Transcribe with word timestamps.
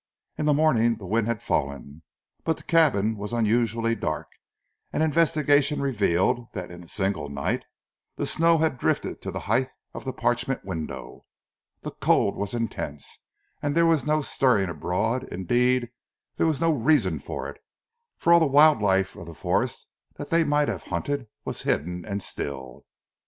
In 0.35 0.47
the 0.47 0.51
morning 0.55 0.95
the 0.95 1.05
wind 1.05 1.27
had 1.27 1.43
fallen, 1.43 2.01
but 2.43 2.57
the 2.57 2.63
cabin 2.63 3.17
was 3.17 3.33
unusually 3.33 3.93
dark, 3.93 4.31
and 4.91 5.03
investigation 5.03 5.79
revealed 5.79 6.51
that 6.53 6.71
in 6.71 6.81
a 6.81 6.87
single 6.87 7.29
night 7.29 7.65
the 8.15 8.25
snow 8.25 8.57
had 8.57 8.79
drifted 8.79 9.21
to 9.21 9.29
the 9.29 9.41
height 9.41 9.69
of 9.93 10.03
the 10.03 10.11
parchment 10.11 10.65
window. 10.65 11.25
The 11.81 11.91
cold 11.91 12.35
was 12.35 12.55
intense, 12.55 13.19
and 13.61 13.75
there 13.75 13.85
was 13.85 14.03
no 14.03 14.23
stirring 14.23 14.71
abroad; 14.71 15.25
indeed, 15.25 15.89
there 16.37 16.47
was 16.47 16.59
no 16.59 16.71
reason 16.73 17.19
for 17.19 17.47
it, 17.47 17.61
since 18.17 18.25
all 18.25 18.39
the 18.39 18.47
wild 18.47 18.81
life 18.81 19.15
of 19.15 19.27
the 19.27 19.35
forest 19.35 19.85
that 20.15 20.31
they 20.31 20.43
might 20.43 20.67
have 20.67 20.81
hunted, 20.81 21.27
was 21.45 21.61
hidden 21.61 22.05
and 22.05 22.23
still. 22.23 22.87